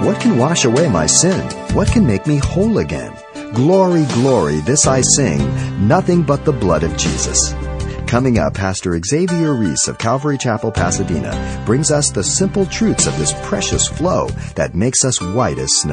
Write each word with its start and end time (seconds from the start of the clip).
What 0.00 0.18
can 0.18 0.38
wash 0.38 0.64
away 0.64 0.88
my 0.88 1.04
sin? 1.04 1.46
What 1.74 1.88
can 1.88 2.06
make 2.06 2.26
me 2.26 2.38
whole 2.38 2.78
again? 2.78 3.12
Glory, 3.52 4.06
glory, 4.14 4.60
this 4.60 4.86
I 4.86 5.02
sing, 5.02 5.38
nothing 5.86 6.22
but 6.22 6.46
the 6.46 6.52
blood 6.54 6.84
of 6.84 6.96
Jesus. 6.96 7.52
Coming 8.06 8.38
up, 8.38 8.54
Pastor 8.54 8.98
Xavier 8.98 9.52
Reese 9.52 9.88
of 9.88 9.98
Calvary 9.98 10.38
Chapel, 10.38 10.72
Pasadena, 10.72 11.62
brings 11.66 11.90
us 11.90 12.10
the 12.10 12.24
simple 12.24 12.64
truths 12.64 13.06
of 13.06 13.18
this 13.18 13.34
precious 13.42 13.88
flow 13.88 14.28
that 14.54 14.74
makes 14.74 15.04
us 15.04 15.20
white 15.20 15.58
as 15.58 15.68
snow. 15.70 15.92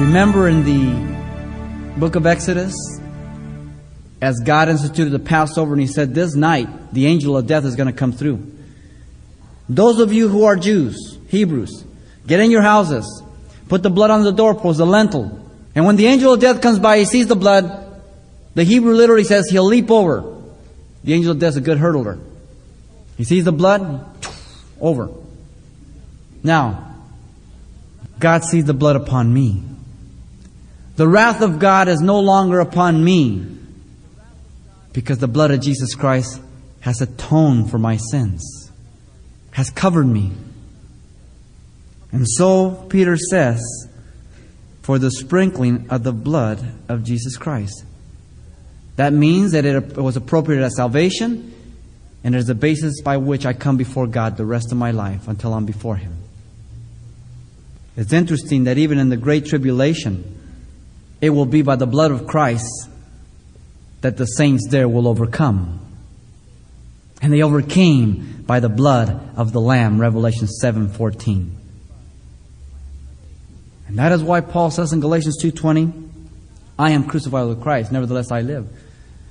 Remember 0.00 0.48
in 0.48 0.64
the 0.64 2.00
book 2.00 2.16
of 2.16 2.24
Exodus, 2.24 2.74
as 4.22 4.40
God 4.42 4.70
instituted 4.70 5.10
the 5.10 5.18
Passover, 5.18 5.74
and 5.74 5.80
He 5.82 5.88
said, 5.88 6.14
This 6.14 6.34
night 6.34 6.94
the 6.94 7.06
angel 7.06 7.36
of 7.36 7.46
death 7.46 7.66
is 7.66 7.76
going 7.76 7.88
to 7.88 7.92
come 7.92 8.12
through. 8.12 8.55
Those 9.68 9.98
of 9.98 10.12
you 10.12 10.28
who 10.28 10.44
are 10.44 10.56
Jews, 10.56 11.18
Hebrews, 11.28 11.84
get 12.26 12.40
in 12.40 12.50
your 12.50 12.62
houses, 12.62 13.22
put 13.68 13.82
the 13.82 13.90
blood 13.90 14.10
on 14.10 14.22
the 14.22 14.32
doorpost, 14.32 14.78
the 14.78 14.86
lintel. 14.86 15.42
And 15.74 15.84
when 15.84 15.96
the 15.96 16.06
angel 16.06 16.32
of 16.32 16.40
death 16.40 16.60
comes 16.60 16.78
by, 16.78 16.98
he 16.98 17.04
sees 17.04 17.26
the 17.26 17.36
blood. 17.36 18.02
The 18.54 18.64
Hebrew 18.64 18.94
literally 18.94 19.24
says 19.24 19.48
he'll 19.50 19.66
leap 19.66 19.90
over. 19.90 20.36
The 21.04 21.14
angel 21.14 21.32
of 21.32 21.38
death 21.38 21.50
is 21.50 21.56
a 21.56 21.60
good 21.60 21.78
hurdler. 21.78 22.20
He 23.16 23.24
sees 23.24 23.44
the 23.44 23.52
blood, 23.52 24.04
over. 24.80 25.10
Now, 26.42 26.94
God 28.18 28.44
sees 28.44 28.64
the 28.64 28.74
blood 28.74 28.96
upon 28.96 29.32
me. 29.32 29.62
The 30.96 31.06
wrath 31.06 31.42
of 31.42 31.58
God 31.58 31.88
is 31.88 32.00
no 32.00 32.20
longer 32.20 32.60
upon 32.60 33.04
me 33.04 33.46
because 34.92 35.18
the 35.18 35.28
blood 35.28 35.50
of 35.50 35.60
Jesus 35.60 35.94
Christ 35.94 36.40
has 36.80 37.02
atoned 37.02 37.70
for 37.70 37.78
my 37.78 37.98
sins, 37.98 38.65
has 39.56 39.70
covered 39.70 40.06
me. 40.06 40.30
And 42.12 42.26
so 42.28 42.72
Peter 42.90 43.16
says, 43.16 43.62
for 44.82 44.98
the 44.98 45.10
sprinkling 45.10 45.86
of 45.88 46.02
the 46.02 46.12
blood 46.12 46.62
of 46.90 47.04
Jesus 47.04 47.38
Christ. 47.38 47.86
That 48.96 49.14
means 49.14 49.52
that 49.52 49.64
it 49.64 49.96
was 49.96 50.14
appropriate 50.14 50.62
as 50.62 50.76
salvation 50.76 51.54
and 52.22 52.34
it 52.34 52.38
is 52.38 52.48
the 52.48 52.54
basis 52.54 53.00
by 53.00 53.16
which 53.16 53.46
I 53.46 53.54
come 53.54 53.78
before 53.78 54.06
God 54.06 54.36
the 54.36 54.44
rest 54.44 54.72
of 54.72 54.76
my 54.76 54.90
life 54.90 55.26
until 55.26 55.54
I'm 55.54 55.64
before 55.64 55.96
Him. 55.96 56.18
It's 57.96 58.12
interesting 58.12 58.64
that 58.64 58.76
even 58.76 58.98
in 58.98 59.08
the 59.08 59.16
Great 59.16 59.46
Tribulation, 59.46 60.38
it 61.22 61.30
will 61.30 61.46
be 61.46 61.62
by 61.62 61.76
the 61.76 61.86
blood 61.86 62.10
of 62.10 62.26
Christ 62.26 62.90
that 64.02 64.18
the 64.18 64.26
saints 64.26 64.68
there 64.68 64.86
will 64.86 65.08
overcome. 65.08 65.80
And 67.22 67.32
they 67.32 67.42
overcame 67.42 68.44
by 68.46 68.60
the 68.60 68.68
blood 68.68 69.20
of 69.36 69.52
the 69.52 69.60
Lamb, 69.60 70.00
Revelation 70.00 70.46
7:14. 70.46 71.50
And 73.88 73.98
that 73.98 74.12
is 74.12 74.22
why 74.22 74.40
Paul 74.40 74.70
says 74.70 74.92
in 74.92 75.00
Galatians 75.00 75.38
2:20, 75.42 75.92
I 76.78 76.90
am 76.90 77.04
crucified 77.04 77.46
with 77.46 77.60
Christ, 77.62 77.92
nevertheless 77.92 78.30
I 78.30 78.42
live. 78.42 78.68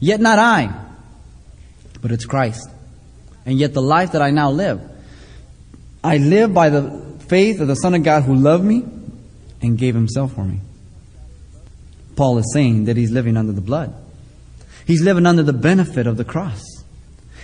Yet 0.00 0.20
not 0.20 0.38
I, 0.38 0.72
but 2.00 2.12
it's 2.12 2.24
Christ. 2.24 2.68
And 3.46 3.58
yet 3.58 3.74
the 3.74 3.82
life 3.82 4.12
that 4.12 4.22
I 4.22 4.30
now 4.30 4.50
live, 4.50 4.80
I 6.02 6.18
live 6.18 6.54
by 6.54 6.70
the 6.70 7.02
faith 7.28 7.60
of 7.60 7.68
the 7.68 7.76
Son 7.76 7.94
of 7.94 8.02
God 8.02 8.22
who 8.22 8.34
loved 8.34 8.64
me 8.64 8.84
and 9.60 9.78
gave 9.78 9.94
himself 9.94 10.34
for 10.34 10.44
me. 10.44 10.60
Paul 12.16 12.38
is 12.38 12.52
saying 12.52 12.84
that 12.84 12.96
he's 12.96 13.10
living 13.10 13.36
under 13.36 13.52
the 13.52 13.60
blood. 13.60 13.94
He's 14.86 15.02
living 15.02 15.26
under 15.26 15.42
the 15.42 15.52
benefit 15.52 16.06
of 16.06 16.16
the 16.16 16.24
cross. 16.24 16.62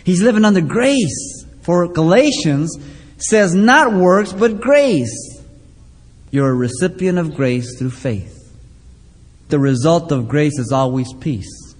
He's 0.05 0.23
living 0.23 0.45
under 0.45 0.61
grace. 0.61 1.45
For 1.62 1.87
Galatians 1.89 2.79
says 3.19 3.55
not 3.55 3.93
works, 3.93 4.33
but 4.33 4.61
grace. 4.61 5.43
You're 6.31 6.51
a 6.51 6.55
recipient 6.55 7.19
of 7.19 7.34
grace 7.34 7.79
through 7.79 7.91
faith. 7.91 8.37
The 9.49 9.59
result 9.59 10.12
of 10.12 10.28
grace 10.28 10.59
is 10.59 10.72
always 10.72 11.12
peace. 11.12 11.75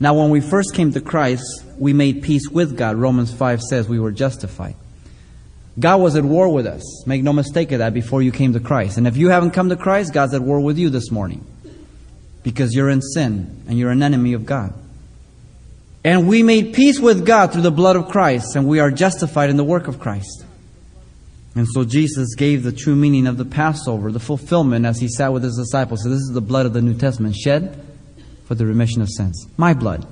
Now, 0.00 0.14
when 0.14 0.30
we 0.30 0.40
first 0.40 0.74
came 0.74 0.92
to 0.92 1.00
Christ, 1.00 1.64
we 1.78 1.92
made 1.92 2.22
peace 2.22 2.48
with 2.48 2.76
God. 2.76 2.96
Romans 2.96 3.32
5 3.32 3.62
says 3.62 3.88
we 3.88 4.00
were 4.00 4.10
justified. 4.10 4.74
God 5.78 6.00
was 6.00 6.16
at 6.16 6.24
war 6.24 6.48
with 6.52 6.66
us. 6.66 7.06
Make 7.06 7.22
no 7.22 7.32
mistake 7.32 7.72
of 7.72 7.78
that 7.78 7.94
before 7.94 8.22
you 8.22 8.32
came 8.32 8.52
to 8.52 8.60
Christ. 8.60 8.98
And 8.98 9.06
if 9.06 9.16
you 9.16 9.28
haven't 9.30 9.52
come 9.52 9.68
to 9.68 9.76
Christ, 9.76 10.12
God's 10.12 10.34
at 10.34 10.42
war 10.42 10.60
with 10.60 10.78
you 10.78 10.90
this 10.90 11.10
morning 11.10 11.44
because 12.42 12.74
you're 12.74 12.90
in 12.90 13.00
sin 13.00 13.62
and 13.66 13.78
you're 13.78 13.90
an 13.90 14.02
enemy 14.02 14.34
of 14.34 14.44
God. 14.46 14.72
And 16.04 16.28
we 16.28 16.42
made 16.42 16.74
peace 16.74 17.00
with 17.00 17.24
God 17.24 17.52
through 17.52 17.62
the 17.62 17.70
blood 17.70 17.96
of 17.96 18.08
Christ, 18.08 18.56
and 18.56 18.68
we 18.68 18.78
are 18.78 18.90
justified 18.90 19.48
in 19.48 19.56
the 19.56 19.64
work 19.64 19.88
of 19.88 19.98
Christ. 19.98 20.44
And 21.54 21.66
so 21.68 21.84
Jesus 21.84 22.34
gave 22.34 22.62
the 22.62 22.72
true 22.72 22.96
meaning 22.96 23.26
of 23.26 23.38
the 23.38 23.44
Passover, 23.44 24.12
the 24.12 24.20
fulfillment 24.20 24.84
as 24.84 24.98
he 24.98 25.08
sat 25.08 25.32
with 25.32 25.44
his 25.44 25.56
disciples. 25.56 26.02
So 26.02 26.10
this 26.10 26.18
is 26.18 26.32
the 26.34 26.40
blood 26.40 26.66
of 26.66 26.72
the 26.72 26.82
New 26.82 26.94
Testament 26.94 27.36
shed 27.36 27.80
for 28.44 28.54
the 28.54 28.66
remission 28.66 29.00
of 29.00 29.08
sins. 29.08 29.46
My 29.56 29.72
blood. 29.72 30.06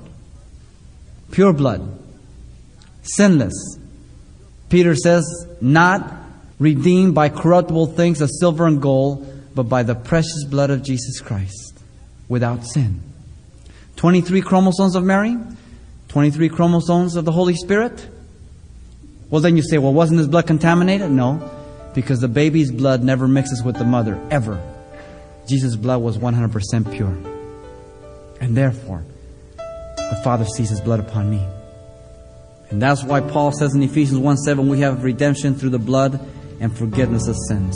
Pure 1.31 1.53
blood. 1.53 1.99
Sinless. 3.03 3.77
Peter 4.69 4.95
says, 4.95 5.25
not 5.61 6.11
redeemed 6.59 7.13
by 7.13 7.29
corruptible 7.29 7.87
things 7.87 8.21
of 8.21 8.29
silver 8.31 8.65
and 8.65 8.81
gold, 8.81 9.29
but 9.53 9.63
by 9.63 9.83
the 9.83 9.93
precious 9.93 10.45
blood 10.45 10.69
of 10.69 10.81
Jesus 10.81 11.19
Christ, 11.19 11.77
without 12.29 12.65
sin. 12.65 13.01
23 13.97 14.41
chromosomes 14.41 14.95
of 14.95 15.03
Mary, 15.03 15.37
23 16.13 16.49
chromosomes 16.49 17.15
of 17.15 17.25
the 17.25 17.31
Holy 17.31 17.55
Spirit, 17.55 18.07
well, 19.31 19.41
then 19.41 19.57
you 19.57 19.63
say, 19.63 19.79
well, 19.79 19.95
wasn't 19.95 20.19
his 20.19 20.27
blood 20.27 20.45
contaminated? 20.45 21.09
No, 21.09 21.49
because 21.95 22.19
the 22.19 22.27
baby's 22.27 22.71
blood 22.71 23.01
never 23.01 23.27
mixes 23.27 23.63
with 23.63 23.77
the 23.77 23.83
mother, 23.83 24.21
ever. 24.29 24.61
Jesus' 25.47 25.75
blood 25.75 26.03
was 26.03 26.19
100% 26.19 26.93
pure. 26.93 27.17
And 28.39 28.55
therefore, 28.55 29.03
the 29.57 30.21
Father 30.23 30.45
sees 30.45 30.69
his 30.69 30.81
blood 30.81 30.99
upon 30.99 31.31
me. 31.31 31.43
And 32.69 32.79
that's 32.79 33.03
why 33.03 33.19
Paul 33.21 33.51
says 33.51 33.73
in 33.73 33.81
Ephesians 33.81 34.19
1 34.19 34.37
7, 34.37 34.69
we 34.69 34.81
have 34.81 35.03
redemption 35.03 35.55
through 35.55 35.71
the 35.71 35.79
blood 35.79 36.19
and 36.59 36.77
forgiveness 36.77 37.27
of 37.27 37.35
sins. 37.47 37.75